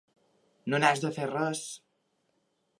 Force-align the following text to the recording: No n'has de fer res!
No 0.73 0.79
n'has 0.83 1.05
de 1.05 1.13
fer 1.19 1.29
res! 1.33 1.63